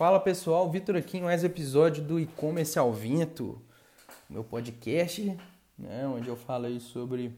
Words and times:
Fala 0.00 0.18
pessoal, 0.18 0.70
Vitor 0.70 0.96
aqui 0.96 1.20
mais 1.20 1.44
episódio 1.44 2.02
do 2.02 2.18
E-Commerce 2.18 2.78
ao 2.78 2.90
Vento, 2.90 3.60
meu 4.30 4.42
podcast, 4.42 5.36
né, 5.78 6.06
onde 6.06 6.26
eu 6.26 6.36
falo 6.36 6.64
aí 6.64 6.80
sobre 6.80 7.36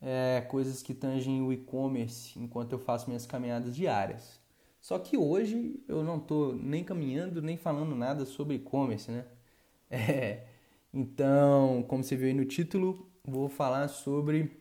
é, 0.00 0.46
coisas 0.48 0.80
que 0.80 0.94
tangem 0.94 1.42
o 1.42 1.52
e-commerce 1.52 2.38
enquanto 2.38 2.70
eu 2.70 2.78
faço 2.78 3.08
minhas 3.08 3.26
caminhadas 3.26 3.74
diárias. 3.74 4.38
Só 4.80 4.96
que 4.96 5.16
hoje 5.16 5.82
eu 5.88 6.04
não 6.04 6.18
estou 6.18 6.54
nem 6.54 6.84
caminhando 6.84 7.42
nem 7.42 7.56
falando 7.56 7.96
nada 7.96 8.24
sobre 8.24 8.54
e-commerce, 8.54 9.10
né? 9.10 9.24
É, 9.90 10.46
então, 10.94 11.84
como 11.88 12.04
você 12.04 12.14
viu 12.14 12.28
aí 12.28 12.32
no 12.32 12.44
título, 12.44 13.10
vou 13.24 13.48
falar 13.48 13.88
sobre 13.88 14.56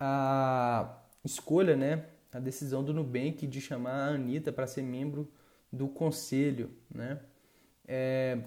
a 0.00 1.02
escolha, 1.22 1.76
né, 1.76 2.06
a 2.32 2.40
decisão 2.40 2.82
do 2.82 2.94
Nubank 2.94 3.46
de 3.46 3.60
chamar 3.60 4.08
a 4.08 4.14
Anitta 4.14 4.50
para 4.50 4.66
ser 4.66 4.80
membro 4.80 5.30
do 5.74 5.88
conselho, 5.88 6.70
né? 6.94 7.20
É, 7.86 8.38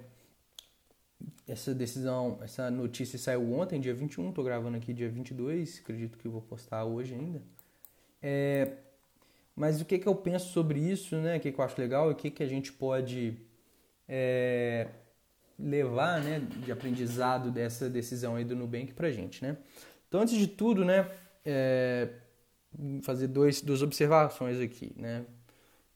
essa 1.48 1.74
decisão, 1.74 2.40
essa 2.42 2.70
notícia 2.70 3.18
saiu 3.18 3.54
ontem, 3.54 3.80
dia 3.80 3.94
21, 3.94 4.32
tô 4.32 4.44
gravando 4.44 4.78
aqui 4.78 4.94
dia 4.94 5.10
22, 5.10 5.80
acredito 5.84 6.18
que 6.18 6.28
vou 6.28 6.42
postar 6.42 6.86
hoje 6.86 7.14
ainda. 7.14 7.42
É, 8.22 8.74
mas 9.56 9.82
o 9.82 9.86
que, 9.86 9.98
que 9.98 10.08
eu 10.08 10.16
penso 10.16 10.52
sobre 10.52 10.80
isso, 10.80 11.16
né? 11.18 11.38
O 11.38 11.40
que, 11.40 11.52
que 11.52 11.60
eu 11.60 11.66
acho 11.66 11.80
legal 11.80 12.10
e 12.10 12.14
o 12.14 12.16
que, 12.16 12.30
que 12.30 12.44
a 12.44 12.48
gente 12.48 12.72
pode 12.72 13.38
é, 14.08 14.88
levar 15.58 16.22
né, 16.24 16.40
de 16.40 16.72
aprendizado 16.72 17.52
dessa 17.52 17.90
decisão 17.90 18.36
aí 18.36 18.46
do 18.46 18.56
Nubank 18.56 18.94
pra 18.94 19.12
gente, 19.12 19.44
né? 19.44 19.58
Então, 20.08 20.22
antes 20.22 20.38
de 20.38 20.48
tudo, 20.48 20.86
né, 20.86 21.10
é, 21.44 22.10
fazer 23.04 23.28
dois, 23.28 23.62
duas 23.62 23.82
observações 23.82 24.60
aqui, 24.60 24.94
né? 24.96 25.26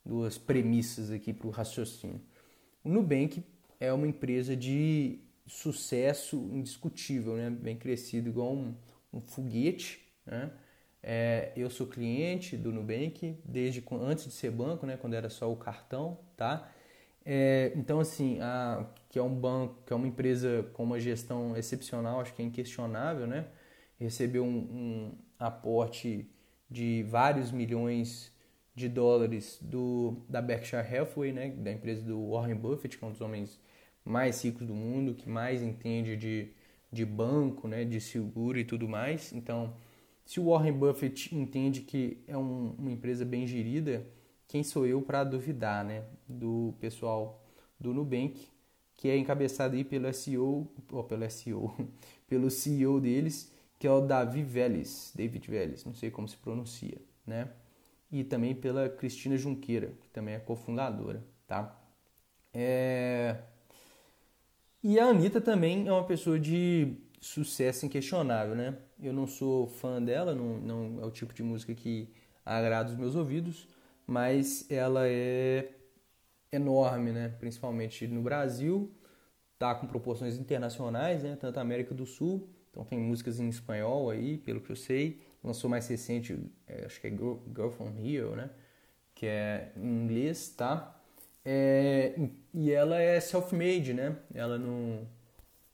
Duas 0.05 0.37
premissas 0.37 1.11
aqui 1.11 1.33
para 1.33 1.47
o 1.47 1.51
raciocínio. 1.51 2.21
O 2.83 2.89
Nubank 2.89 3.43
é 3.79 3.91
uma 3.93 4.07
empresa 4.07 4.55
de 4.55 5.19
sucesso 5.47 6.37
indiscutível, 6.51 7.35
né? 7.35 7.49
bem 7.49 7.75
crescido, 7.75 8.29
igual 8.29 8.53
um, 8.53 8.75
um 9.13 9.21
foguete. 9.21 10.01
Né? 10.25 10.51
É, 11.03 11.51
eu 11.55 11.69
sou 11.69 11.87
cliente 11.87 12.55
do 12.55 12.71
Nubank 12.71 13.37
desde 13.43 13.83
antes 13.91 14.25
de 14.25 14.31
ser 14.31 14.51
banco, 14.51 14.85
né? 14.85 14.97
quando 14.97 15.13
era 15.13 15.29
só 15.29 15.51
o 15.51 15.55
cartão, 15.55 16.19
tá? 16.37 16.71
É, 17.23 17.71
então 17.75 17.99
assim, 17.99 18.39
a, 18.41 18.87
que 19.09 19.19
é 19.19 19.21
um 19.21 19.33
banco, 19.33 19.83
que 19.85 19.93
é 19.93 19.95
uma 19.95 20.07
empresa 20.07 20.63
com 20.73 20.83
uma 20.83 20.99
gestão 20.99 21.55
excepcional, 21.55 22.19
acho 22.19 22.33
que 22.33 22.41
é 22.41 22.45
inquestionável, 22.45 23.27
né? 23.27 23.47
Recebeu 23.99 24.43
um, 24.43 24.57
um 24.57 25.17
aporte 25.37 26.27
de 26.69 27.03
vários 27.03 27.51
milhões 27.51 28.30
de 28.73 28.87
dólares 28.87 29.59
do, 29.61 30.17
da 30.29 30.41
Berkshire 30.41 30.81
Hathaway, 30.81 31.31
né, 31.31 31.49
da 31.49 31.71
empresa 31.71 32.01
do 32.01 32.31
Warren 32.31 32.55
Buffett, 32.55 32.97
que 32.97 33.03
é 33.03 33.07
um 33.07 33.11
dos 33.11 33.21
homens 33.21 33.59
mais 34.03 34.43
ricos 34.43 34.65
do 34.65 34.73
mundo, 34.73 35.13
que 35.13 35.29
mais 35.29 35.61
entende 35.61 36.15
de, 36.15 36.49
de 36.91 37.05
banco, 37.05 37.67
né, 37.67 37.83
de 37.85 37.99
seguro 37.99 38.57
e 38.57 38.63
tudo 38.65 38.87
mais. 38.87 39.33
Então, 39.33 39.73
se 40.25 40.39
o 40.39 40.45
Warren 40.49 40.73
Buffett 40.73 41.35
entende 41.35 41.81
que 41.81 42.23
é 42.27 42.37
um, 42.37 42.75
uma 42.77 42.91
empresa 42.91 43.25
bem 43.25 43.45
gerida, 43.45 44.05
quem 44.47 44.63
sou 44.63 44.85
eu 44.85 45.01
para 45.01 45.23
duvidar 45.23 45.83
né, 45.83 46.03
do 46.27 46.73
pessoal 46.79 47.43
do 47.79 47.93
Nubank, 47.93 48.47
que 48.95 49.09
é 49.09 49.17
encabeçado 49.17 49.75
aí 49.75 49.83
pelo 49.83 50.11
SEO, 50.13 50.67
ou 50.91 51.03
pelo 51.03 51.29
SEO, 51.29 51.73
pelo 52.27 52.49
CEO 52.49 52.99
deles, 52.99 53.51
que 53.79 53.87
é 53.87 53.91
o 53.91 54.01
Davi 54.01 54.43
Vélez, 54.43 55.11
David 55.15 55.49
Vélez, 55.49 55.83
não 55.83 55.93
sei 55.93 56.11
como 56.11 56.27
se 56.27 56.37
pronuncia, 56.37 56.97
né? 57.25 57.49
E 58.11 58.23
também 58.23 58.53
pela 58.53 58.89
Cristina 58.89 59.37
Junqueira, 59.37 59.93
que 60.01 60.09
também 60.09 60.35
é 60.35 60.39
cofundadora, 60.39 61.23
tá? 61.47 61.79
É... 62.53 63.37
E 64.83 64.99
a 64.99 65.05
Anitta 65.05 65.39
também 65.39 65.87
é 65.87 65.91
uma 65.91 66.03
pessoa 66.05 66.39
de 66.39 66.97
sucesso 67.19 67.85
inquestionável, 67.85 68.55
né? 68.55 68.77
Eu 69.01 69.13
não 69.13 69.27
sou 69.27 69.67
fã 69.67 70.01
dela, 70.01 70.33
não, 70.33 70.57
não 70.59 71.03
é 71.03 71.05
o 71.05 71.11
tipo 71.11 71.33
de 71.33 71.43
música 71.43 71.73
que 71.73 72.09
agrada 72.43 72.89
os 72.89 72.97
meus 72.97 73.15
ouvidos, 73.15 73.67
mas 74.07 74.69
ela 74.69 75.07
é 75.07 75.69
enorme, 76.51 77.11
né? 77.11 77.29
Principalmente 77.39 78.07
no 78.07 78.21
Brasil, 78.21 78.91
tá 79.57 79.75
com 79.75 79.87
proporções 79.87 80.37
internacionais, 80.37 81.23
né? 81.23 81.37
Tanto 81.39 81.59
a 81.59 81.61
América 81.61 81.93
do 81.93 82.05
Sul, 82.05 82.49
então 82.71 82.83
tem 82.83 82.99
músicas 82.99 83.39
em 83.39 83.47
espanhol 83.47 84.09
aí, 84.09 84.37
pelo 84.37 84.59
que 84.59 84.71
eu 84.71 84.75
sei, 84.75 85.21
lançou 85.43 85.69
mais 85.69 85.87
recente, 85.87 86.37
é, 86.67 86.85
acho 86.85 86.99
que 87.01 87.07
é 87.07 87.09
Girl, 87.09 87.69
From 87.69 87.93
Here, 87.97 88.35
né? 88.35 88.49
Que 89.15 89.25
é 89.25 89.71
em 89.75 90.03
inglês, 90.03 90.49
tá? 90.49 90.99
É, 91.43 92.13
e 92.53 92.71
ela 92.71 92.99
é 93.01 93.19
self-made, 93.19 93.93
né? 93.93 94.17
Ela 94.33 94.57
não... 94.57 95.07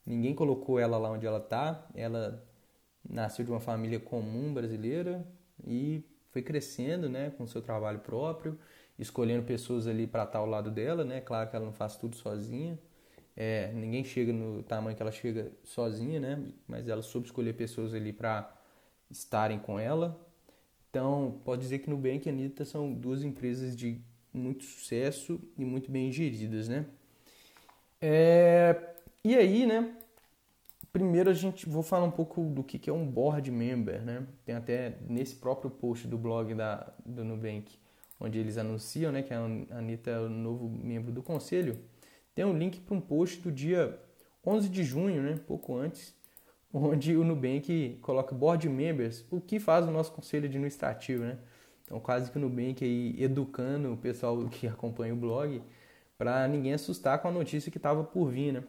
Ninguém 0.06 0.34
colocou 0.34 0.78
ela 0.78 0.96
lá 0.96 1.10
onde 1.10 1.26
ela 1.26 1.40
tá. 1.40 1.86
Ela 1.94 2.42
nasceu 3.08 3.44
de 3.44 3.50
uma 3.50 3.60
família 3.60 4.00
comum 4.00 4.52
brasileira 4.54 5.26
e 5.66 6.02
foi 6.30 6.42
crescendo, 6.42 7.08
né? 7.08 7.30
Com 7.36 7.46
seu 7.46 7.60
trabalho 7.60 8.00
próprio, 8.00 8.58
escolhendo 8.98 9.42
pessoas 9.44 9.86
ali 9.86 10.06
para 10.06 10.24
estar 10.24 10.38
ao 10.38 10.46
lado 10.46 10.70
dela, 10.70 11.04
né? 11.04 11.20
Claro 11.20 11.50
que 11.50 11.56
ela 11.56 11.66
não 11.66 11.72
faz 11.72 11.96
tudo 11.96 12.16
sozinha. 12.16 12.78
É, 13.36 13.70
ninguém 13.72 14.02
chega 14.02 14.32
no 14.32 14.62
tamanho 14.62 14.96
que 14.96 15.02
ela 15.02 15.12
chega 15.12 15.52
sozinha, 15.62 16.18
né? 16.18 16.42
Mas 16.66 16.88
ela 16.88 17.02
soube 17.02 17.26
escolher 17.26 17.52
pessoas 17.54 17.94
ali 17.94 18.12
para 18.12 18.57
estarem 19.10 19.58
com 19.58 19.78
ela. 19.78 20.18
Então, 20.90 21.40
pode 21.44 21.62
dizer 21.62 21.80
que 21.80 21.90
Nubank 21.90 22.26
e 22.26 22.30
Anitta 22.30 22.64
são 22.64 22.92
duas 22.92 23.22
empresas 23.22 23.76
de 23.76 24.00
muito 24.32 24.64
sucesso 24.64 25.40
e 25.56 25.64
muito 25.64 25.90
bem 25.90 26.10
geridas, 26.10 26.68
né? 26.68 26.86
É, 28.00 28.94
e 29.24 29.34
aí, 29.36 29.66
né? 29.66 29.94
Primeiro 30.92 31.28
a 31.30 31.34
gente 31.34 31.68
vou 31.68 31.82
falar 31.82 32.04
um 32.04 32.10
pouco 32.10 32.42
do 32.42 32.64
que, 32.64 32.88
é 32.88 32.92
um 32.92 33.06
board 33.06 33.50
member, 33.50 34.02
né? 34.02 34.26
Tem 34.44 34.54
até 34.54 34.96
nesse 35.06 35.36
próprio 35.36 35.70
post 35.70 36.06
do 36.06 36.16
blog 36.16 36.54
da, 36.54 36.92
do 37.04 37.24
Nubank, 37.24 37.78
onde 38.18 38.38
eles 38.38 38.56
anunciam, 38.56 39.12
né, 39.12 39.22
que 39.22 39.32
a 39.32 39.38
Anitta 39.70 40.10
é 40.10 40.18
o 40.18 40.28
novo 40.28 40.68
membro 40.68 41.12
do 41.12 41.22
conselho. 41.22 41.78
Tem 42.34 42.44
um 42.44 42.56
link 42.56 42.80
para 42.80 42.96
um 42.96 43.00
post 43.00 43.40
do 43.40 43.52
dia 43.52 44.00
11 44.44 44.68
de 44.68 44.82
junho, 44.82 45.22
né? 45.22 45.38
Pouco 45.46 45.76
antes, 45.76 46.14
onde 46.72 47.16
o 47.16 47.24
Nubank 47.24 47.98
coloca 48.02 48.34
board 48.34 48.68
members, 48.68 49.24
o 49.30 49.40
que 49.40 49.58
faz 49.58 49.86
o 49.86 49.90
nosso 49.90 50.12
conselho 50.12 50.46
administrativo, 50.46 51.24
né? 51.24 51.38
Então, 51.84 51.98
quase 52.00 52.30
que 52.30 52.36
o 52.36 52.40
Nubank 52.40 52.84
aí 52.84 53.16
educando 53.22 53.92
o 53.92 53.96
pessoal 53.96 54.36
que 54.48 54.66
acompanha 54.66 55.14
o 55.14 55.16
blog 55.16 55.62
para 56.18 56.46
ninguém 56.48 56.74
assustar 56.74 57.20
com 57.20 57.28
a 57.28 57.30
notícia 57.30 57.70
que 57.70 57.78
estava 57.78 58.04
por 58.04 58.30
vir, 58.30 58.52
né? 58.52 58.64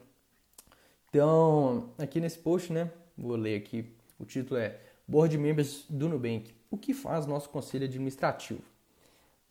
Então, 1.10 1.90
aqui 1.98 2.22
nesse 2.22 2.38
post, 2.38 2.72
né, 2.72 2.92
vou 3.18 3.36
ler 3.36 3.58
aqui, 3.58 3.92
o 4.20 4.26
título 4.26 4.60
é 4.60 4.80
Board 5.08 5.36
Members 5.40 5.86
do 5.90 6.08
Nubank, 6.08 6.54
o 6.70 6.78
que 6.78 6.94
faz 6.94 7.26
nosso 7.26 7.50
conselho 7.50 7.86
administrativo? 7.86 8.62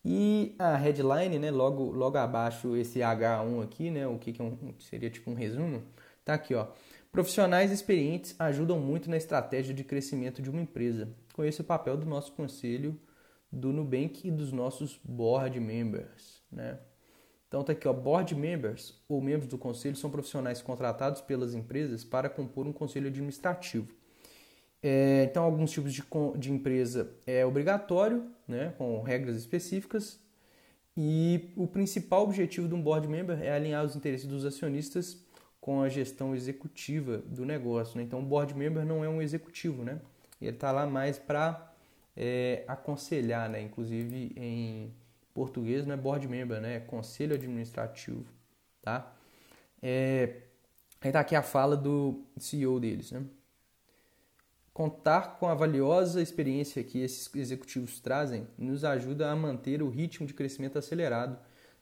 E 0.05 0.55
a 0.57 0.77
headline, 0.77 1.37
né, 1.39 1.51
logo, 1.51 1.91
logo 1.91 2.17
abaixo 2.17 2.77
esse 2.77 3.01
H1 3.01 3.65
aqui, 3.65 3.91
né, 3.91 4.07
o 4.07 4.17
que, 4.19 4.33
que 4.33 4.41
é 4.41 4.45
um, 4.45 4.57
seria 4.79 5.11
tipo 5.11 5.31
um 5.33 5.35
resumo, 5.35 5.83
tá 6.25 6.35
aqui, 6.35 6.55
ó. 6.55 6.69
Profissionais 7.11 7.73
experientes 7.73 8.35
ajudam 8.39 8.79
muito 8.79 9.09
na 9.09 9.17
estratégia 9.17 9.75
de 9.75 9.83
crescimento 9.83 10.43
de 10.43 10.51
uma 10.51 10.61
empresa. 10.61 11.09
Conheça 11.33 11.63
o 11.63 11.65
papel 11.65 11.97
do 11.97 12.07
nosso 12.07 12.33
conselho, 12.33 12.99
do 13.51 13.73
Nubank 13.73 14.27
e 14.27 14.31
dos 14.31 14.53
nossos 14.53 15.01
board 15.03 15.59
members. 15.59 16.43
Né? 16.53 16.79
Então 17.49 17.65
tá 17.65 17.73
aqui, 17.73 17.89
ó, 17.89 17.93
board 17.93 18.35
members 18.35 19.03
ou 19.09 19.23
membros 19.23 19.49
do 19.49 19.57
conselho 19.57 19.97
são 19.97 20.11
profissionais 20.11 20.61
contratados 20.61 21.23
pelas 21.23 21.55
empresas 21.55 22.05
para 22.05 22.29
compor 22.29 22.67
um 22.67 22.73
conselho 22.73 23.09
administrativo. 23.09 23.97
É, 24.83 25.25
então, 25.25 25.43
alguns 25.43 25.73
tipos 25.73 25.93
de, 25.93 26.05
de 26.37 26.53
empresa 26.53 27.11
é 27.27 27.45
obrigatório, 27.45 28.31
né, 28.47 28.73
com 28.79 29.03
regras 29.03 29.35
específicas, 29.35 30.21
e 30.97 31.53
o 31.57 31.67
principal 31.67 32.23
objetivo 32.23 32.69
de 32.69 32.75
um 32.75 32.83
board 32.83 33.09
member 33.09 33.43
é 33.43 33.53
alinhar 33.53 33.85
os 33.85 33.97
interesses 33.97 34.27
dos 34.27 34.45
acionistas 34.45 35.25
com 35.69 35.83
a 35.83 35.89
gestão 35.91 36.35
executiva 36.35 37.19
do 37.19 37.45
negócio. 37.45 37.99
Né? 37.99 38.03
Então, 38.03 38.21
o 38.21 38.23
board 38.23 38.55
member 38.55 38.87
não 38.87 39.05
é 39.05 39.09
um 39.11 39.21
executivo, 39.21 39.85
né? 39.85 40.01
Ele 40.41 40.53
está 40.53 40.73
lá 40.73 40.87
mais 40.87 41.19
para 41.19 41.75
é, 42.17 42.65
aconselhar, 42.67 43.51
né? 43.51 43.61
Inclusive 43.61 44.33
em 44.35 44.91
português 45.35 45.85
não 45.85 45.93
é 45.93 45.97
board 45.99 46.27
member, 46.27 46.59
né? 46.59 46.77
É 46.77 46.81
conselho 46.81 47.35
administrativo, 47.35 48.25
tá? 48.81 49.15
É, 49.83 50.37
aí 51.03 51.13
tá 51.13 51.21
aqui 51.21 51.37
a 51.37 51.43
fala 51.43 51.77
do 51.77 52.25
CEO 52.39 52.81
deles, 52.81 53.13
né? 53.13 53.23
Contar 54.73 55.37
com 55.39 55.49
a 55.49 55.55
valiosa 55.55 56.23
experiência 56.23 56.83
que 56.83 56.99
esses 57.01 57.31
executivos 57.35 58.01
trazem 58.01 58.49
nos 58.57 58.87
ajuda 58.87 59.31
a 59.31 59.37
manter 59.37 59.83
o 59.83 59.91
ritmo 59.91 60.27
de 60.27 60.33
crescimento 60.33 60.79
acelerado 60.79 61.39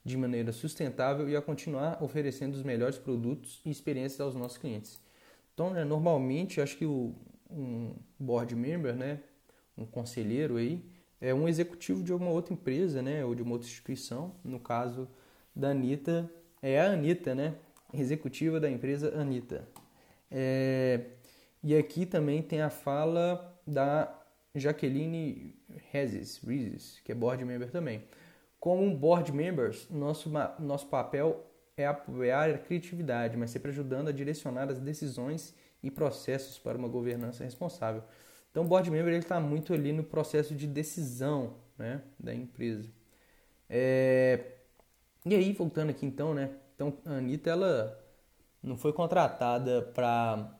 de 0.06 0.16
maneira 0.16 0.52
sustentável 0.52 1.28
e 1.28 1.34
a 1.34 1.42
continuar 1.42 2.00
oferecendo 2.00 2.54
os 2.54 2.62
melhores 2.62 2.96
produtos 2.96 3.60
e 3.64 3.70
experiências 3.70 4.20
aos 4.20 4.36
nossos 4.36 4.56
clientes. 4.56 5.00
Então, 5.52 5.70
né, 5.70 5.82
normalmente, 5.82 6.60
acho 6.60 6.78
que 6.78 6.86
o, 6.86 7.12
um 7.50 7.92
board 8.16 8.54
member, 8.54 8.94
né, 8.94 9.18
um 9.76 9.84
conselheiro 9.84 10.58
aí, 10.58 10.80
é 11.20 11.34
um 11.34 11.48
executivo 11.48 12.04
de 12.04 12.12
alguma 12.12 12.30
outra 12.30 12.54
empresa, 12.54 13.02
né, 13.02 13.24
ou 13.24 13.34
de 13.34 13.42
uma 13.42 13.54
outra 13.54 13.66
instituição. 13.66 14.36
No 14.44 14.60
caso 14.60 15.08
da 15.54 15.70
Anitta 15.70 16.30
é 16.62 16.80
a 16.80 16.92
Anitta, 16.92 17.34
né? 17.34 17.56
Executiva 17.92 18.60
da 18.60 18.70
empresa 18.70 19.12
Anitta. 19.20 19.68
É, 20.30 21.00
e 21.64 21.76
aqui 21.76 22.06
também 22.06 22.42
tem 22.42 22.60
a 22.60 22.70
fala 22.70 23.60
da 23.66 24.22
Jaqueline 24.54 25.52
Rezes, 25.90 26.38
Rezes, 26.38 27.00
que 27.04 27.10
é 27.10 27.14
board 27.14 27.44
member 27.44 27.70
também. 27.72 28.04
Como 28.58 28.96
board 28.96 29.32
members, 29.32 29.88
nosso, 29.90 30.30
nosso 30.58 30.86
papel 30.88 31.44
é 31.76 31.86
apoiar 31.86 32.50
a 32.50 32.58
criatividade, 32.58 33.36
mas 33.36 33.50
sempre 33.50 33.70
ajudando 33.70 34.08
a 34.08 34.12
direcionar 34.12 34.70
as 34.70 34.80
decisões 34.80 35.54
e 35.82 35.90
processos 35.90 36.58
para 36.58 36.76
uma 36.76 36.88
governança 36.88 37.44
responsável. 37.44 38.02
Então, 38.50 38.64
o 38.64 38.66
board 38.66 38.90
member 38.90 39.12
está 39.14 39.38
muito 39.38 39.74
ali 39.74 39.92
no 39.92 40.02
processo 40.02 40.54
de 40.54 40.66
decisão 40.66 41.54
né, 41.76 42.02
da 42.18 42.34
empresa. 42.34 42.90
É... 43.68 44.52
E 45.24 45.34
aí, 45.34 45.52
voltando 45.52 45.90
aqui 45.90 46.06
então, 46.06 46.32
né? 46.32 46.50
Então, 46.74 46.96
a 47.04 47.14
Anitta, 47.14 47.50
ela 47.50 48.02
não 48.62 48.76
foi 48.76 48.92
contratada 48.92 49.82
para 49.82 50.58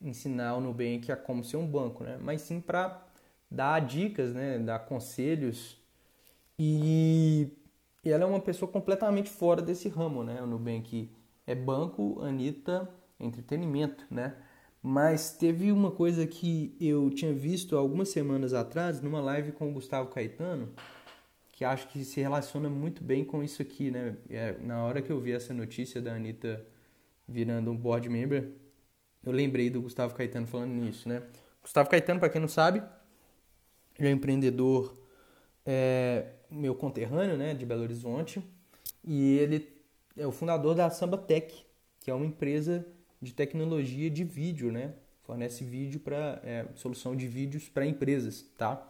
ensinar 0.00 0.56
o 0.56 0.60
Nubank 0.60 1.10
a 1.10 1.16
como 1.16 1.44
ser 1.44 1.56
um 1.56 1.66
banco, 1.66 2.02
né? 2.04 2.18
Mas 2.20 2.42
sim 2.42 2.60
para 2.60 3.06
dar 3.50 3.80
dicas, 3.80 4.34
né? 4.34 4.58
Dar 4.58 4.80
conselhos. 4.80 5.80
E... 6.58 7.48
ela 8.04 8.24
é 8.24 8.26
uma 8.26 8.40
pessoa 8.40 8.70
completamente 8.70 9.30
fora 9.30 9.62
desse 9.62 9.88
ramo, 9.88 10.22
né? 10.22 10.40
O 10.42 10.46
Nubank 10.46 11.10
é 11.46 11.54
banco, 11.54 12.20
Anitta 12.22 12.88
entretenimento, 13.18 14.04
né? 14.10 14.34
Mas 14.82 15.32
teve 15.32 15.72
uma 15.72 15.90
coisa 15.90 16.26
que 16.26 16.76
eu 16.80 17.10
tinha 17.10 17.32
visto 17.32 17.76
algumas 17.76 18.10
semanas 18.10 18.52
atrás 18.52 19.00
numa 19.00 19.20
live 19.20 19.52
com 19.52 19.70
o 19.70 19.72
Gustavo 19.72 20.10
Caetano, 20.10 20.70
que 21.52 21.64
acho 21.64 21.88
que 21.88 22.04
se 22.04 22.20
relaciona 22.20 22.68
muito 22.68 23.02
bem 23.02 23.24
com 23.24 23.42
isso 23.42 23.62
aqui, 23.62 23.90
né? 23.90 24.16
É, 24.28 24.56
na 24.60 24.84
hora 24.84 25.00
que 25.00 25.10
eu 25.10 25.20
vi 25.20 25.32
essa 25.32 25.54
notícia 25.54 26.02
da 26.02 26.14
Anitta 26.14 26.64
virando 27.26 27.70
um 27.70 27.76
board 27.76 28.08
member, 28.08 28.50
eu 29.24 29.32
lembrei 29.32 29.70
do 29.70 29.80
Gustavo 29.80 30.14
Caetano 30.14 30.46
falando 30.46 30.72
nisso, 30.72 31.08
né? 31.08 31.22
Gustavo 31.62 31.88
Caetano, 31.88 32.20
para 32.20 32.28
quem 32.28 32.40
não 32.40 32.48
sabe, 32.48 32.82
é 33.98 34.06
um 34.06 34.10
empreendedor 34.10 34.94
é, 35.64 36.26
meu 36.54 36.74
conterrâneo, 36.74 37.36
né, 37.36 37.54
de 37.54 37.66
Belo 37.66 37.82
Horizonte, 37.82 38.42
e 39.02 39.38
ele 39.38 39.68
é 40.16 40.26
o 40.26 40.32
fundador 40.32 40.74
da 40.74 40.88
Samba 40.90 41.18
Tech, 41.18 41.66
que 42.00 42.10
é 42.10 42.14
uma 42.14 42.24
empresa 42.24 42.86
de 43.20 43.32
tecnologia 43.32 44.10
de 44.10 44.22
vídeo, 44.22 44.70
né? 44.70 44.94
Fornece 45.22 45.64
vídeo 45.64 46.00
para 46.00 46.40
é, 46.44 46.66
solução 46.74 47.16
de 47.16 47.26
vídeos 47.26 47.68
para 47.68 47.86
empresas, 47.86 48.42
tá? 48.58 48.86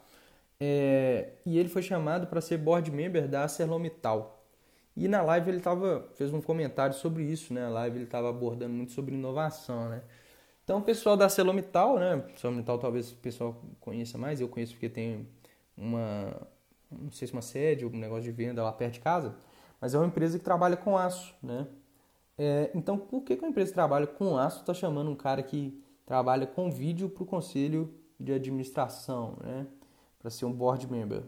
É, 0.59 1.29
e 1.45 1.57
ele 1.57 1.69
foi 1.69 1.81
chamado 1.81 2.27
para 2.27 2.41
ser 2.41 2.57
board 2.57 2.91
member 2.91 3.27
da 3.27 3.43
ArcelorMittal. 3.43 4.43
E 4.95 5.07
na 5.07 5.21
live 5.21 5.49
ele 5.49 5.59
tava, 5.59 6.07
fez 6.15 6.33
um 6.33 6.41
comentário 6.41 6.95
sobre 6.95 7.23
isso, 7.23 7.53
né? 7.53 7.67
Live 7.67 7.97
ele 7.97 8.05
estava 8.05 8.29
abordando 8.29 8.73
muito 8.73 8.91
sobre 8.91 9.15
inovação, 9.15 9.89
né? 9.89 10.01
Então 10.63 10.79
o 10.79 10.81
pessoal 10.81 11.17
da 11.17 11.25
ArcelorMittal, 11.25 11.99
né? 11.99 12.13
ArcelorMittal 12.31 12.77
talvez 12.79 13.11
o 13.11 13.15
pessoal 13.17 13.61
conheça 13.79 14.17
mais, 14.17 14.41
eu 14.41 14.47
conheço 14.47 14.73
porque 14.73 14.89
tem 14.89 15.27
uma, 15.77 16.47
não 16.91 17.11
sei 17.11 17.27
se 17.27 17.33
uma 17.33 17.41
sede, 17.41 17.85
um 17.85 17.89
negócio 17.89 18.23
de 18.23 18.31
venda 18.31 18.63
lá 18.63 18.71
perto 18.71 18.93
de 18.93 18.99
casa, 18.99 19.35
mas 19.79 19.93
é 19.93 19.97
uma 19.97 20.07
empresa 20.07 20.37
que 20.37 20.43
trabalha 20.43 20.77
com 20.77 20.97
aço, 20.97 21.33
né? 21.41 21.67
É, 22.37 22.69
então, 22.75 22.97
por 22.97 23.21
que, 23.23 23.35
que 23.35 23.45
a 23.45 23.47
empresa 23.47 23.71
que 23.71 23.75
trabalha 23.75 24.07
com 24.07 24.37
aço 24.37 24.61
está 24.61 24.73
chamando 24.73 25.09
um 25.09 25.15
cara 25.15 25.41
que 25.41 25.81
trabalha 26.05 26.45
com 26.45 26.69
vídeo 26.69 27.09
para 27.09 27.23
o 27.23 27.25
conselho 27.25 27.93
de 28.19 28.33
administração, 28.33 29.37
né? 29.41 29.67
Para 30.19 30.29
ser 30.29 30.45
um 30.45 30.51
board 30.51 30.89
member? 30.91 31.23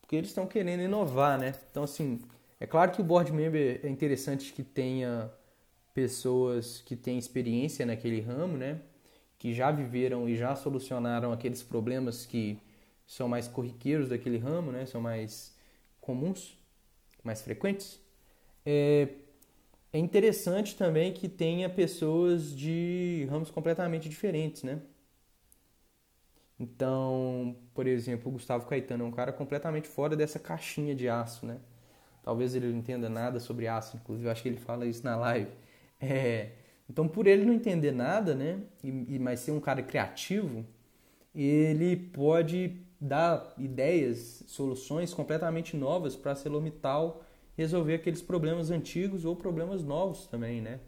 Porque 0.00 0.16
eles 0.16 0.30
estão 0.30 0.46
querendo 0.46 0.82
inovar, 0.82 1.38
né? 1.38 1.52
Então, 1.70 1.84
assim, 1.84 2.20
é 2.58 2.66
claro 2.66 2.92
que 2.92 3.00
o 3.00 3.04
board 3.04 3.32
member 3.32 3.80
é 3.82 3.88
interessante 3.88 4.52
que 4.52 4.62
tenha 4.62 5.30
pessoas 5.92 6.80
que 6.80 6.94
têm 6.94 7.18
experiência 7.18 7.84
naquele 7.84 8.20
ramo, 8.20 8.56
né? 8.56 8.80
Que 9.38 9.52
já 9.52 9.70
viveram 9.70 10.28
e 10.28 10.36
já 10.36 10.54
solucionaram 10.54 11.32
aqueles 11.32 11.62
problemas 11.62 12.24
que 12.24 12.58
são 13.06 13.28
mais 13.28 13.46
corriqueiros 13.46 14.08
daquele 14.08 14.38
ramo, 14.38 14.72
né? 14.72 14.84
São 14.86 15.00
mais 15.00 15.54
comuns, 16.00 16.58
mais 17.22 17.40
frequentes. 17.42 18.00
É, 18.64 19.08
é 19.92 19.98
interessante 19.98 20.76
também 20.76 21.12
que 21.12 21.28
tenha 21.28 21.68
pessoas 21.70 22.54
de 22.54 23.26
ramos 23.30 23.50
completamente 23.50 24.08
diferentes, 24.08 24.62
né? 24.62 24.80
Então, 26.58 27.56
por 27.74 27.86
exemplo, 27.86 28.28
o 28.28 28.32
Gustavo 28.32 28.66
Caetano 28.66 29.04
é 29.04 29.06
um 29.06 29.10
cara 29.10 29.32
completamente 29.32 29.88
fora 29.88 30.16
dessa 30.16 30.38
caixinha 30.38 30.94
de 30.94 31.08
aço, 31.08 31.46
né? 31.46 31.58
Talvez 32.22 32.54
ele 32.54 32.68
não 32.68 32.78
entenda 32.78 33.08
nada 33.08 33.38
sobre 33.38 33.68
aço, 33.68 33.96
inclusive 33.96 34.26
eu 34.26 34.32
acho 34.32 34.42
que 34.42 34.48
ele 34.48 34.56
fala 34.56 34.86
isso 34.86 35.04
na 35.04 35.16
live. 35.16 35.50
É, 36.00 36.50
então, 36.90 37.08
por 37.08 37.26
ele 37.26 37.44
não 37.44 37.54
entender 37.54 37.92
nada, 37.92 38.34
né? 38.34 38.60
E, 38.82 38.88
e 39.16 39.18
mas 39.18 39.40
ser 39.40 39.52
um 39.52 39.60
cara 39.60 39.82
criativo, 39.82 40.64
ele 41.34 41.96
pode 41.96 42.85
dar 43.00 43.54
ideias, 43.58 44.42
soluções 44.46 45.12
completamente 45.12 45.76
novas 45.76 46.16
para 46.16 46.32
a 46.32 46.34
ArcelorMittal 46.34 47.22
resolver 47.56 47.94
aqueles 47.94 48.22
problemas 48.22 48.70
antigos 48.70 49.24
ou 49.24 49.34
problemas 49.34 49.82
novos 49.82 50.26
também, 50.26 50.60
né? 50.60 50.80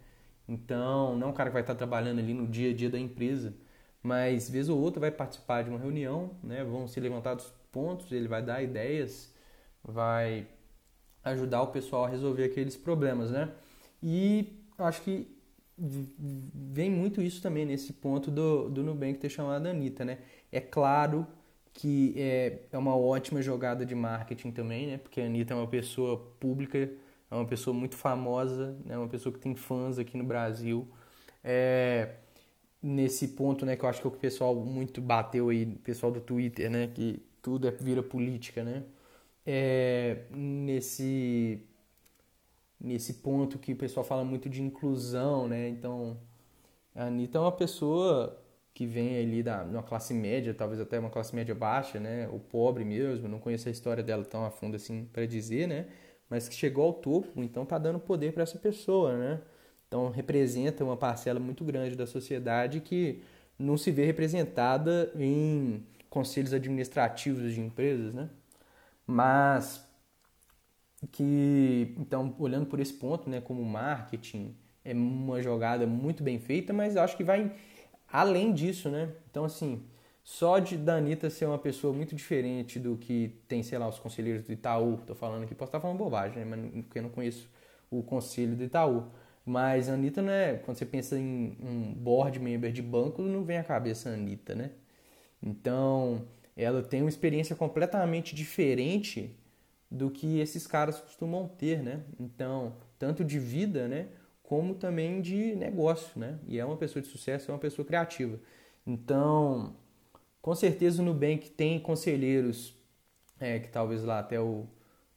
Então, 0.47 1.17
não 1.17 1.29
é 1.29 1.31
um 1.31 1.35
cara 1.35 1.51
que 1.51 1.55
vai 1.55 1.63
estar 1.63 1.75
trabalhando 1.75 2.19
ali 2.21 2.33
no 2.33 2.47
dia 2.47 2.71
a 2.71 2.75
dia 2.75 2.91
da 2.91 2.99
empresa, 2.99 3.55
mas 4.03 4.49
vez 4.49 4.69
ou 4.69 4.79
outra 4.81 5.01
vai 5.01 5.11
participar 5.11 5.63
de 5.63 5.71
uma 5.71 5.79
reunião, 5.79 6.31
né? 6.43 6.65
Vão 6.65 6.87
ser 6.89 7.01
levantados 7.01 7.53
pontos, 7.73 8.11
ele 8.13 8.29
vai 8.29 8.43
dar 8.43 8.63
ideias, 8.63 9.33
vai 9.83 10.47
ajudar 11.25 11.63
o 11.63 11.69
pessoal 11.69 12.05
a 12.05 12.09
resolver 12.09 12.45
aqueles 12.45 12.77
problemas, 12.77 13.31
né? 13.31 13.53
E 14.03 14.63
acho 14.79 15.03
que 15.03 15.27
vem 15.79 16.91
muito 16.91 17.23
isso 17.23 17.41
também 17.41 17.65
nesse 17.65 17.93
ponto 17.93 18.31
do, 18.31 18.69
do 18.69 18.83
Nubank 18.83 19.19
ter 19.19 19.29
chamado 19.29 19.67
a 19.67 19.71
Anitta, 19.71 20.05
né? 20.05 20.19
É 20.51 20.61
claro 20.61 21.27
que 21.79 22.13
é, 22.17 22.59
é 22.73 22.77
uma 22.79 22.97
ótima 22.97 23.41
jogada 23.41 23.87
de 23.87 23.95
marketing 23.95 24.51
também, 24.51 24.89
né? 24.89 24.99
Porque 24.99 25.21
a 25.21 25.25
Anitta 25.27 25.55
é 25.55 25.57
uma 25.57 25.67
pessoa 25.69 26.19
pública, 26.41 26.77
é 27.31 27.35
uma 27.35 27.47
pessoa 27.47 27.73
muito 27.73 27.97
famosa, 27.97 28.77
é 28.87 28.89
né? 28.89 28.99
uma 28.99 29.07
pessoa 29.09 29.33
que 29.33 29.39
tem 29.39 29.55
fãs 29.55 29.97
aqui 29.97 30.17
no 30.19 30.25
Brasil. 30.25 30.89
É, 31.45 32.17
nesse 32.83 33.29
ponto, 33.29 33.65
né, 33.65 33.77
que 33.77 33.85
eu 33.85 33.89
acho 33.89 34.01
que 34.01 34.07
é 34.07 34.09
o 34.09 34.11
que 34.11 34.19
o 34.19 34.21
pessoal 34.21 34.57
muito 34.57 35.01
bateu 35.01 35.51
aí, 35.51 35.65
o 35.65 35.79
pessoal 35.79 36.11
do 36.13 36.21
Twitter, 36.21 36.69
né, 36.71 36.89
que 36.89 37.23
tudo 37.43 37.69
é, 37.69 37.71
vira 37.71 38.03
política, 38.03 38.65
né? 38.65 38.85
É, 39.47 40.25
nesse 40.31 41.63
nesse 42.81 43.15
ponto 43.15 43.59
que 43.59 43.73
o 43.73 43.77
pessoal 43.77 44.05
fala 44.05 44.25
muito 44.25 44.49
de 44.49 44.63
inclusão, 44.63 45.49
né? 45.49 45.69
Então, 45.69 46.19
a 46.95 47.05
Anitta 47.07 47.39
é 47.39 47.41
uma 47.41 47.53
pessoa 47.53 48.41
que 48.79 48.87
vem 48.87 49.19
ali 49.19 49.43
da 49.43 49.65
uma 49.65 49.83
classe 49.83 50.15
média, 50.15 50.55
talvez 50.55 50.81
até 50.81 51.01
uma 51.01 51.11
classe 51.11 51.35
média 51.35 51.53
baixa, 51.53 51.99
né, 51.99 52.29
ou 52.29 52.39
pobre 52.39 52.85
mesmo, 52.85 53.27
não 53.27 53.41
conheço 53.41 53.69
a 53.69 53.73
história 53.73 54.05
dela 54.05 54.25
tão 54.25 54.45
a 54.45 54.53
fundo 54.53 54.77
assim 54.77 55.05
para 55.13 55.27
dizer, 55.27 55.67
né, 55.67 55.87
mas 56.31 56.49
que 56.49 56.55
chegou 56.55 56.85
ao 56.85 56.93
topo, 56.93 57.43
então 57.43 57.67
tá 57.67 57.77
dando 57.77 57.99
poder 57.99 58.33
para 58.33 58.45
essa 58.45 58.57
pessoa, 58.57 59.17
né? 59.19 59.41
Então 59.89 60.11
representa 60.11 60.85
uma 60.85 60.97
parcela 60.97 61.41
muito 61.41 61.65
grande 61.65 61.97
da 61.97 62.07
sociedade 62.07 62.81
que 62.81 63.21
não 63.59 63.77
se 63.77 63.91
vê 63.91 64.05
representada 64.05 65.11
em 65.17 65.85
conselhos 66.09 66.53
administrativos 66.53 67.53
de 67.53 67.61
empresas, 67.61 68.15
né? 68.15 68.31
Mas 69.05 69.85
que 71.11 71.95
então 71.99 72.33
olhando 72.39 72.67
por 72.67 72.79
esse 72.79 72.93
ponto, 72.93 73.29
né, 73.29 73.41
como 73.41 73.65
marketing 73.65 74.55
é 74.85 74.93
uma 74.95 75.43
jogada 75.43 75.85
muito 75.87 76.23
bem 76.23 76.39
feita, 76.39 76.73
mas 76.73 76.97
acho 76.97 77.17
que 77.17 77.25
vai 77.25 77.53
além 78.11 78.53
disso, 78.53 78.89
né? 78.89 79.13
Então, 79.31 79.45
assim, 79.45 79.83
só 80.23 80.59
de 80.59 80.77
da 80.77 80.97
Anitta 80.97 81.31
ser 81.31 81.47
uma 81.47 81.59
pessoa 81.59 81.93
muito 81.93 82.15
diferente 82.15 82.79
do 82.79 82.97
que 82.97 83.41
tem, 83.49 83.63
sei 83.63 83.79
lá, 83.79 83.89
os 83.89 83.99
conselheiros 83.99 84.45
do 84.45 84.53
Itaú, 84.53 84.99
tô 85.07 85.15
falando 85.15 85.45
aqui, 85.45 85.55
posso 85.55 85.71
estar 85.71 85.81
falando 85.81 85.99
bobagem, 85.99 86.39
né? 86.39 86.45
Mas 86.45 86.85
porque 86.85 86.99
eu 86.99 87.03
não 87.03 87.11
conheço 87.11 87.49
o 87.91 88.03
conselho 88.03 88.55
do 88.57 88.65
Itaú. 88.65 89.05
Mas 89.45 89.89
a 89.89 89.95
Anitta 89.95 90.21
não 90.21 90.31
é, 90.33 90.57
quando 90.57 90.77
você 90.77 90.85
pensa 90.85 91.19
em 91.19 91.57
um 91.63 91.95
board 91.95 92.39
member 92.39 92.71
de 92.71 92.83
banco, 92.83 93.23
não 93.23 93.45
vem 93.45 93.57
à 93.57 93.65
cabeça 93.65 94.11
a 94.11 94.13
Anitta, 94.13 94.55
né? 94.55 94.73
Então, 95.43 96.27
ela 96.57 96.83
tem 96.83 97.01
uma 97.01 97.09
experiência 97.09 97.57
completamente 97.57 98.35
diferente 98.35 99.35
do 99.91 100.11
que 100.11 100.39
esses 100.41 100.67
caras 100.67 101.01
costumam 101.01 101.49
ter, 101.49 101.83
né? 101.83 102.03
Então, 102.21 102.77
tanto 102.99 103.25
de 103.25 103.39
vida, 103.39 103.89
né? 103.89 104.09
Como 104.49 104.75
também 104.75 105.21
de 105.21 105.55
negócio, 105.55 106.19
né? 106.19 106.39
E 106.49 106.59
é 106.59 106.65
uma 106.65 106.79
pessoa 106.79 107.03
de 107.03 107.09
sucesso, 107.09 107.51
é 107.51 107.55
uma 107.55 107.61
pessoa 107.61 107.85
criativa. 107.85 108.41
Então, 108.87 109.77
com 110.41 110.55
certeza 110.55 111.03
o 111.03 111.05
Nubank 111.05 111.51
tem 111.51 111.79
conselheiros 111.79 112.75
é, 113.39 113.59
que 113.59 113.69
talvez 113.69 114.03
lá 114.03 114.21
até 114.21 114.41
o, 114.41 114.67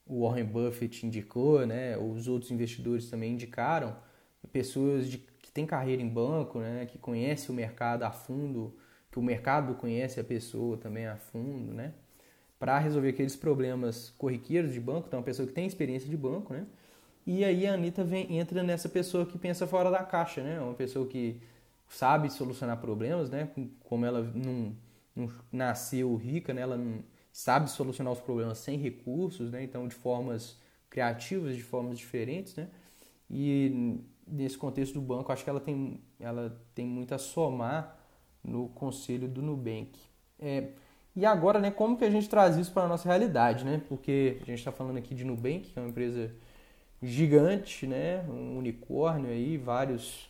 o 0.05 0.27
Warren 0.27 0.43
Buffett 0.43 1.05
indicou, 1.05 1.65
né? 1.65 1.97
Os 1.97 2.27
outros 2.27 2.51
investidores 2.51 3.09
também 3.09 3.31
indicaram 3.31 3.95
pessoas 4.51 5.07
de, 5.07 5.19
que 5.19 5.49
têm 5.49 5.65
carreira 5.65 6.01
em 6.01 6.09
banco, 6.09 6.59
né? 6.59 6.85
Que 6.85 6.97
conhecem 6.97 7.51
o 7.51 7.53
mercado 7.53 8.03
a 8.03 8.11
fundo, 8.11 8.75
que 9.09 9.17
o 9.17 9.23
mercado 9.23 9.75
conhece 9.75 10.19
a 10.19 10.25
pessoa 10.25 10.75
também 10.75 11.07
a 11.07 11.15
fundo, 11.15 11.73
né? 11.73 11.93
Para 12.59 12.77
resolver 12.79 13.07
aqueles 13.07 13.37
problemas 13.37 14.09
corriqueiros 14.17 14.73
de 14.73 14.79
banco, 14.81 15.07
então 15.07 15.19
uma 15.19 15.25
pessoa 15.25 15.47
que 15.47 15.53
tem 15.53 15.65
experiência 15.65 16.09
de 16.09 16.17
banco, 16.17 16.53
né? 16.53 16.67
E 17.25 17.43
aí 17.45 17.67
a 17.67 17.73
Anitta 17.73 18.03
vem, 18.03 18.37
entra 18.37 18.63
nessa 18.63 18.89
pessoa 18.89 19.25
que 19.25 19.37
pensa 19.37 19.67
fora 19.67 19.91
da 19.91 20.03
caixa, 20.03 20.41
né? 20.41 20.59
Uma 20.59 20.73
pessoa 20.73 21.07
que 21.07 21.39
sabe 21.87 22.29
solucionar 22.29 22.77
problemas, 22.77 23.29
né? 23.29 23.49
Como 23.83 24.05
ela 24.05 24.21
não, 24.33 24.75
não 25.15 25.29
nasceu 25.51 26.15
rica, 26.15 26.53
né? 26.53 26.61
Ela 26.61 26.77
não 26.77 27.03
sabe 27.31 27.69
solucionar 27.69 28.13
os 28.13 28.19
problemas 28.19 28.57
sem 28.57 28.77
recursos, 28.77 29.51
né? 29.51 29.63
Então 29.63 29.87
de 29.87 29.95
formas 29.95 30.57
criativas, 30.89 31.55
de 31.55 31.63
formas 31.63 31.97
diferentes, 31.97 32.55
né? 32.55 32.67
E 33.29 33.99
nesse 34.27 34.57
contexto 34.57 34.93
do 34.93 35.01
banco, 35.01 35.31
acho 35.31 35.43
que 35.43 35.49
ela 35.49 35.59
tem, 35.59 36.01
ela 36.19 36.59
tem 36.73 36.85
muito 36.85 37.13
a 37.13 37.17
somar 37.17 37.97
no 38.43 38.69
conselho 38.69 39.27
do 39.27 39.41
Nubank. 39.41 39.99
É, 40.39 40.69
e 41.15 41.25
agora, 41.25 41.59
né, 41.59 41.69
como 41.69 41.97
que 41.97 42.05
a 42.05 42.09
gente 42.09 42.29
traz 42.29 42.57
isso 42.57 42.71
para 42.71 42.83
a 42.83 42.87
nossa 42.87 43.07
realidade, 43.07 43.65
né? 43.65 43.81
Porque 43.87 44.37
a 44.41 44.45
gente 44.45 44.59
está 44.59 44.71
falando 44.71 44.97
aqui 44.97 45.13
de 45.13 45.23
Nubank, 45.23 45.69
que 45.71 45.77
é 45.77 45.81
uma 45.81 45.89
empresa 45.89 46.33
gigante, 47.01 47.87
né? 47.87 48.23
Um 48.27 48.57
unicórnio 48.57 49.29
aí, 49.29 49.57
vários 49.57 50.29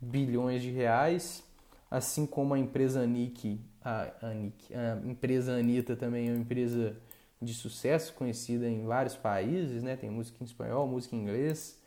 bilhões 0.00 0.62
de 0.62 0.70
reais, 0.70 1.42
assim 1.90 2.26
como 2.26 2.54
a 2.54 2.58
empresa 2.58 3.00
Anic, 3.02 3.60
a, 3.82 4.10
Anic, 4.22 4.74
a 4.74 4.96
empresa 5.06 5.52
Anitta 5.52 5.96
também 5.96 6.28
é 6.28 6.32
uma 6.32 6.40
empresa 6.40 6.96
de 7.40 7.54
sucesso, 7.54 8.14
conhecida 8.14 8.68
em 8.68 8.84
vários 8.84 9.16
países, 9.16 9.82
né? 9.82 9.96
Tem 9.96 10.10
música 10.10 10.38
em 10.40 10.44
espanhol, 10.44 10.86
música 10.86 11.14
em 11.14 11.20
inglês. 11.20 11.80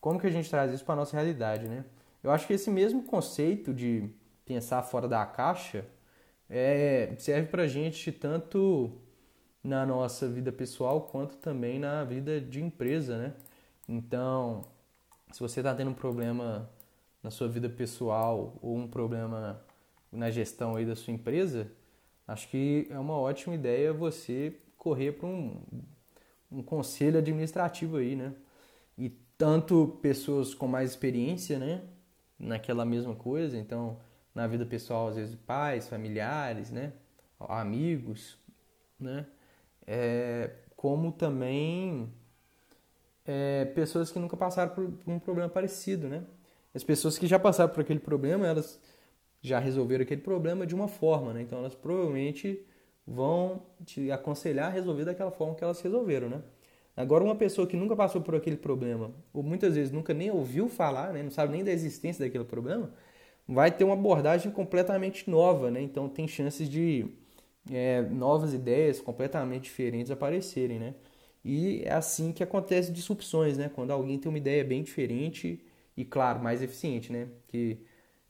Como 0.00 0.20
que 0.20 0.26
a 0.26 0.30
gente 0.30 0.50
traz 0.50 0.72
isso 0.72 0.84
para 0.84 0.94
a 0.94 0.96
nossa 0.96 1.16
realidade, 1.16 1.68
né? 1.68 1.84
Eu 2.22 2.30
acho 2.30 2.46
que 2.46 2.52
esse 2.52 2.70
mesmo 2.70 3.02
conceito 3.02 3.72
de 3.72 4.08
pensar 4.44 4.82
fora 4.82 5.08
da 5.08 5.24
caixa 5.24 5.84
é, 6.48 7.14
serve 7.18 7.48
para 7.48 7.62
a 7.62 7.66
gente 7.66 8.12
tanto 8.12 8.92
na 9.64 9.86
nossa 9.86 10.28
vida 10.28 10.52
pessoal 10.52 11.02
quanto 11.02 11.36
também 11.36 11.78
na 11.78 12.04
vida 12.04 12.40
de 12.40 12.62
empresa, 12.62 13.16
né? 13.16 13.32
Então, 13.92 14.64
se 15.30 15.38
você 15.38 15.60
está 15.60 15.74
tendo 15.74 15.90
um 15.90 15.94
problema 15.94 16.70
na 17.22 17.30
sua 17.30 17.46
vida 17.46 17.68
pessoal 17.68 18.58
ou 18.62 18.74
um 18.74 18.88
problema 18.88 19.62
na 20.10 20.30
gestão 20.30 20.76
aí 20.76 20.86
da 20.86 20.96
sua 20.96 21.12
empresa, 21.12 21.70
acho 22.26 22.48
que 22.48 22.86
é 22.88 22.98
uma 22.98 23.18
ótima 23.18 23.54
ideia 23.54 23.92
você 23.92 24.56
correr 24.78 25.12
para 25.12 25.26
um, 25.26 25.60
um 26.50 26.62
conselho 26.62 27.18
administrativo 27.18 27.98
aí, 27.98 28.16
né? 28.16 28.32
E 28.96 29.10
tanto 29.36 29.98
pessoas 30.00 30.54
com 30.54 30.66
mais 30.66 30.88
experiência, 30.88 31.58
né? 31.58 31.82
Naquela 32.38 32.86
mesma 32.86 33.14
coisa, 33.14 33.58
então 33.58 33.98
na 34.34 34.46
vida 34.46 34.64
pessoal, 34.64 35.08
às 35.08 35.16
vezes 35.16 35.34
pais, 35.34 35.86
familiares, 35.86 36.70
né? 36.70 36.94
Amigos, 37.38 38.38
né? 38.98 39.26
É, 39.86 40.50
como 40.76 41.12
também 41.12 42.10
é, 43.26 43.64
pessoas 43.66 44.10
que 44.10 44.18
nunca 44.18 44.36
passaram 44.36 44.74
por 44.74 44.92
um 45.06 45.18
problema 45.18 45.48
parecido, 45.48 46.08
né? 46.08 46.24
As 46.74 46.82
pessoas 46.82 47.18
que 47.18 47.26
já 47.26 47.38
passaram 47.38 47.72
por 47.72 47.80
aquele 47.80 48.00
problema, 48.00 48.46
elas 48.46 48.80
já 49.40 49.58
resolveram 49.58 50.02
aquele 50.02 50.20
problema 50.22 50.66
de 50.66 50.74
uma 50.74 50.88
forma, 50.88 51.32
né? 51.32 51.42
Então 51.42 51.58
elas 51.58 51.74
provavelmente 51.74 52.64
vão 53.06 53.62
te 53.84 54.10
aconselhar 54.10 54.66
a 54.68 54.70
resolver 54.70 55.04
daquela 55.04 55.30
forma 55.30 55.54
que 55.54 55.64
elas 55.64 55.80
resolveram, 55.80 56.28
né? 56.28 56.42
Agora 56.96 57.24
uma 57.24 57.34
pessoa 57.34 57.66
que 57.66 57.76
nunca 57.76 57.96
passou 57.96 58.20
por 58.20 58.34
aquele 58.34 58.56
problema, 58.56 59.10
ou 59.32 59.42
muitas 59.42 59.74
vezes 59.74 59.90
nunca 59.90 60.12
nem 60.14 60.30
ouviu 60.30 60.68
falar, 60.68 61.12
né? 61.12 61.22
Não 61.22 61.30
sabe 61.30 61.52
nem 61.52 61.64
da 61.64 61.72
existência 61.72 62.24
daquele 62.24 62.44
problema, 62.44 62.92
vai 63.48 63.70
ter 63.70 63.84
uma 63.84 63.94
abordagem 63.94 64.52
completamente 64.52 65.28
nova, 65.30 65.70
né? 65.70 65.80
Então 65.80 66.08
tem 66.08 66.28
chances 66.28 66.68
de 66.68 67.06
é, 67.70 68.02
novas 68.02 68.54
ideias 68.54 69.00
completamente 69.00 69.64
diferentes 69.64 70.10
aparecerem, 70.10 70.78
né? 70.78 70.94
E 71.44 71.82
é 71.84 71.92
assim 71.92 72.32
que 72.32 72.42
acontece 72.42 72.92
disrupções, 72.92 73.58
né? 73.58 73.68
Quando 73.74 73.90
alguém 73.90 74.18
tem 74.18 74.28
uma 74.28 74.38
ideia 74.38 74.64
bem 74.64 74.82
diferente 74.82 75.64
e, 75.96 76.04
claro, 76.04 76.42
mais 76.42 76.62
eficiente, 76.62 77.12
né? 77.12 77.28
Que 77.48 77.78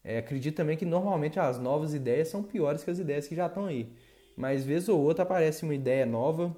é, 0.04 0.19
acredito 0.19 0.57
também 0.57 0.76
que 0.76 0.85
normalmente 0.85 1.38
as 1.38 1.59
novas 1.59 1.95
ideias 1.95 2.28
são 2.28 2.42
piores 2.42 2.83
que 2.85 2.90
as 2.90 2.99
ideias 2.99 3.26
que 3.28 3.35
já 3.37 3.47
estão 3.47 3.66
aí. 3.66 3.92
Mas 4.37 4.64
vez 4.64 4.88
ou 4.88 5.00
outra 5.00 5.25
aparece 5.25 5.64
uma 5.64 5.75
ideia 5.75 6.07
nova 6.07 6.57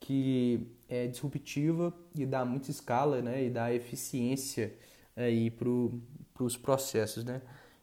que 0.00 0.66
é 0.88 1.06
disruptiva 1.06 1.94
e 2.14 2.26
dá 2.26 2.44
muita 2.44 2.70
escala, 2.70 3.22
né? 3.22 3.44
E 3.44 3.50
dá 3.50 3.72
eficiência 3.72 4.74
aí 5.16 5.50
para 5.50 5.68
os 6.44 6.56
processos, 6.56 7.24
né? 7.24 7.40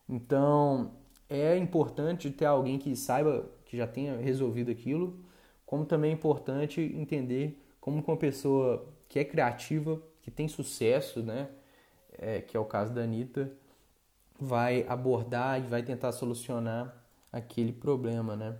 Então 0.08 0.92
é 1.30 1.58
importante 1.58 2.30
ter 2.30 2.46
alguém 2.46 2.78
que 2.78 2.96
saiba, 2.96 3.50
que 3.66 3.78
já 3.78 3.88
tenha 3.88 4.18
resolvido 4.18 4.70
aquilo, 4.70 5.18
como 5.66 5.86
também 5.86 6.12
é 6.12 6.14
importante 6.14 6.82
entender 6.82 7.58
como 7.82 8.02
uma 8.02 8.18
pessoa 8.18 8.88
que 9.10 9.20
é 9.20 9.26
criativa, 9.26 10.02
que 10.22 10.32
tem 10.32 10.48
sucesso, 10.48 11.22
né? 11.22 11.50
É, 12.18 12.40
que 12.42 12.56
é 12.56 12.60
o 12.60 12.66
caso 12.66 12.94
da 12.94 13.02
Anitta, 13.02 13.52
vai 14.40 14.86
abordar 14.88 15.60
e 15.60 15.68
vai 15.68 15.84
tentar 15.84 16.12
solucionar 16.12 16.96
aquele 17.34 17.74
problema, 17.74 18.36
né? 18.36 18.58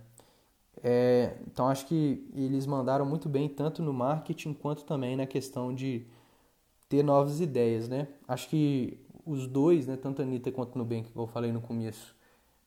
É, 0.82 1.36
então 1.46 1.68
acho 1.68 1.86
que 1.86 2.28
eles 2.34 2.66
mandaram 2.66 3.06
muito 3.06 3.28
bem 3.28 3.48
tanto 3.48 3.82
no 3.82 3.92
marketing 3.92 4.52
quanto 4.52 4.84
também 4.84 5.16
na 5.16 5.26
questão 5.26 5.72
de 5.74 6.06
ter 6.88 7.02
novas 7.02 7.40
ideias, 7.40 7.88
né? 7.88 8.08
Acho 8.26 8.48
que 8.48 8.98
os 9.24 9.46
dois, 9.46 9.86
né, 9.86 9.96
tanto 9.96 10.20
a 10.22 10.24
Anitta 10.24 10.50
quanto 10.50 10.74
o 10.74 10.78
Nubank, 10.78 11.10
que 11.10 11.16
eu 11.18 11.26
falei 11.26 11.52
no 11.52 11.60
começo, 11.60 12.14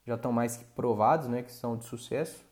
já 0.05 0.15
estão 0.15 0.31
mais 0.31 0.57
que 0.57 0.63
provados, 0.65 1.27
né, 1.27 1.43
que 1.43 1.51
são 1.51 1.77
de 1.77 1.85
sucesso. 1.85 2.43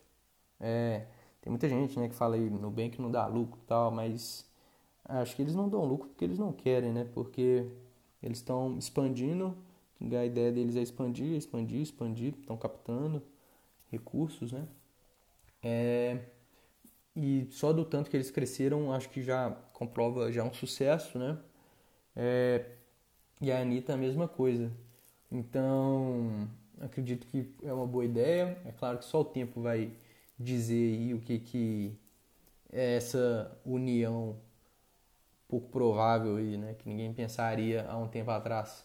É, 0.60 1.06
tem 1.44 1.50
muita 1.50 1.68
gente, 1.68 1.98
né, 2.00 2.08
que 2.08 2.14
fala 2.14 2.36
aí 2.36 2.48
Nubank 2.48 3.00
não 3.02 3.10
dá 3.10 3.26
lucro 3.26 3.60
e 3.62 3.66
tal, 3.66 3.90
mas 3.90 4.50
acho 5.04 5.36
que 5.36 5.42
eles 5.42 5.54
não 5.54 5.68
dão 5.68 5.84
lucro 5.84 6.08
porque 6.08 6.24
eles 6.24 6.38
não 6.38 6.50
querem, 6.54 6.90
né, 6.90 7.04
porque 7.12 7.66
eles 8.22 8.38
estão 8.38 8.78
expandindo, 8.78 9.54
a 10.00 10.24
ideia 10.24 10.50
deles 10.50 10.74
é 10.74 10.80
expandir, 10.80 11.36
expandir, 11.36 11.82
expandir, 11.82 12.34
estão 12.40 12.56
captando 12.56 13.22
recursos, 13.92 14.52
né. 14.52 14.66
É, 15.62 16.20
e 17.14 17.46
só 17.50 17.72
do 17.74 17.84
tanto 17.84 18.10
que 18.10 18.16
eles 18.16 18.30
cresceram, 18.30 18.92
acho 18.92 19.10
que 19.10 19.22
já 19.22 19.50
comprova 19.74 20.32
já 20.32 20.44
um 20.44 20.52
sucesso, 20.54 21.18
né. 21.18 21.38
É, 22.16 22.64
e 23.40 23.52
a 23.52 23.60
Anitta 23.60 23.94
a 23.94 23.96
mesma 23.98 24.28
coisa. 24.28 24.72
Então, 25.30 26.48
acredito 26.80 27.26
que 27.26 27.54
é 27.62 27.72
uma 27.72 27.86
boa 27.86 28.04
ideia. 28.04 28.58
É 28.64 28.72
claro 28.72 28.98
que 28.98 29.04
só 29.04 29.20
o 29.20 29.24
tempo 29.24 29.60
vai 29.60 29.92
dizer 30.38 30.94
aí 30.94 31.14
o 31.14 31.20
que, 31.20 31.38
que 31.38 31.98
é 32.72 32.96
essa 32.96 33.56
união 33.64 34.36
pouco 35.48 35.68
provável 35.68 36.36
aí, 36.36 36.56
né? 36.56 36.74
Que 36.74 36.88
ninguém 36.88 37.12
pensaria 37.12 37.86
há 37.88 37.96
um 37.96 38.08
tempo 38.08 38.30
atrás. 38.30 38.84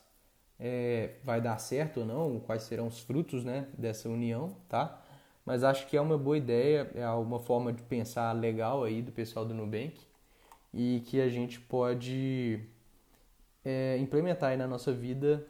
É, 0.59 1.15
vai 1.23 1.39
dar 1.41 1.57
certo 1.57 2.01
ou 2.01 2.05
não, 2.05 2.39
quais 2.41 2.63
serão 2.63 2.87
os 2.87 2.99
frutos 2.99 3.45
né, 3.45 3.69
dessa 3.77 4.09
união, 4.09 4.57
tá? 4.67 5.01
Mas 5.45 5.63
acho 5.63 5.87
que 5.87 5.95
é 5.95 6.01
uma 6.01 6.17
boa 6.17 6.37
ideia, 6.37 6.91
é 6.93 7.09
uma 7.11 7.39
forma 7.39 7.71
de 7.71 7.81
pensar 7.83 8.31
legal 8.33 8.83
aí 8.83 9.01
do 9.01 9.11
pessoal 9.11 9.45
do 9.45 9.53
Nubank 9.53 9.97
e 10.73 11.01
que 11.07 11.21
a 11.21 11.29
gente 11.29 11.59
pode 11.59 12.61
é, 13.63 13.97
implementar 13.97 14.51
aí 14.51 14.57
na 14.57 14.67
nossa 14.67 14.91
vida 14.91 15.45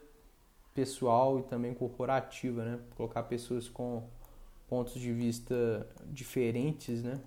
pessoal 0.74 1.40
e 1.40 1.42
também 1.42 1.74
corporativa, 1.74 2.64
né? 2.64 2.78
Colocar 2.96 3.24
pessoas 3.24 3.68
com 3.68 4.04
pontos 4.70 4.94
de 4.94 5.12
vista 5.12 5.84
diferentes, 6.06 7.02
né? 7.02 7.20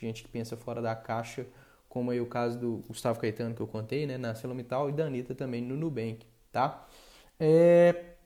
Gente 0.00 0.24
que 0.24 0.28
pensa 0.28 0.56
fora 0.56 0.82
da 0.82 0.96
caixa, 0.96 1.46
como 1.88 2.10
aí 2.10 2.20
o 2.20 2.26
caso 2.26 2.58
do 2.58 2.84
Gustavo 2.88 3.20
Caetano 3.20 3.54
que 3.54 3.62
eu 3.62 3.68
contei, 3.68 4.04
né? 4.04 4.18
Na 4.18 4.34
Celomital 4.34 4.90
e 4.90 4.92
da 4.92 5.06
Anitta 5.06 5.32
também 5.32 5.62
no 5.62 5.76
Nubank, 5.76 6.26
tá? 6.50 6.86
É... 7.38 8.16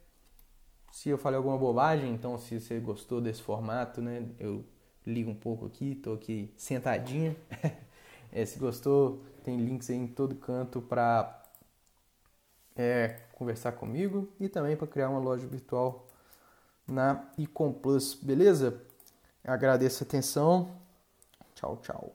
Se 0.90 1.10
eu 1.10 1.18
falei 1.18 1.36
alguma 1.36 1.58
bobagem, 1.58 2.14
então 2.14 2.38
se 2.38 2.58
você 2.58 2.80
gostou 2.80 3.20
desse 3.20 3.42
formato, 3.42 4.00
né? 4.00 4.26
Eu 4.40 4.64
ligo 5.06 5.30
um 5.30 5.34
pouco 5.34 5.66
aqui, 5.66 5.94
tô 5.94 6.14
aqui 6.14 6.50
sentadinha. 6.56 7.36
é, 8.32 8.44
se 8.46 8.58
gostou, 8.58 9.22
tem 9.44 9.58
links 9.58 9.90
aí 9.90 9.96
em 9.96 10.06
todo 10.06 10.34
canto 10.34 10.80
para 10.80 11.42
é, 12.74 13.20
conversar 13.34 13.72
comigo 13.72 14.28
e 14.40 14.48
também 14.48 14.76
para 14.76 14.86
criar 14.86 15.10
uma 15.10 15.18
loja 15.18 15.46
virtual 15.46 16.05
na 16.86 17.28
Ecom 17.38 17.72
Plus, 17.72 18.14
beleza? 18.14 18.80
Agradeço 19.44 20.02
a 20.02 20.06
atenção. 20.06 20.70
Tchau, 21.54 21.78
tchau. 21.82 22.14